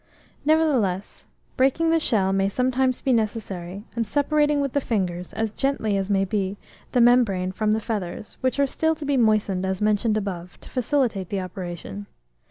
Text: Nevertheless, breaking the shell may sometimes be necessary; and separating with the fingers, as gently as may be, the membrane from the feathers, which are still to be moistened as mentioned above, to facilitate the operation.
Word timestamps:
Nevertheless, 0.45 1.27
breaking 1.57 1.91
the 1.91 1.99
shell 1.99 2.33
may 2.33 2.49
sometimes 2.49 3.01
be 3.01 3.13
necessary; 3.13 3.83
and 3.95 4.03
separating 4.03 4.59
with 4.59 4.73
the 4.73 4.81
fingers, 4.81 5.31
as 5.33 5.51
gently 5.51 5.95
as 5.95 6.09
may 6.09 6.25
be, 6.25 6.57
the 6.91 6.99
membrane 6.99 7.51
from 7.51 7.71
the 7.73 7.79
feathers, 7.79 8.35
which 8.41 8.57
are 8.59 8.65
still 8.65 8.95
to 8.95 9.05
be 9.05 9.15
moistened 9.15 9.63
as 9.63 9.79
mentioned 9.79 10.17
above, 10.17 10.59
to 10.61 10.69
facilitate 10.69 11.29
the 11.29 11.39
operation. 11.41 12.07